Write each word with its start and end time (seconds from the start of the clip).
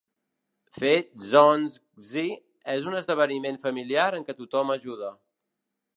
Fer 0.77 0.93
zongzi 1.33 2.25
és 2.77 2.89
un 2.93 2.97
esdeveniment 3.03 3.61
familiar 3.67 4.11
en 4.21 4.29
què 4.31 4.39
tothom 4.41 4.77
ajuda. 4.79 5.17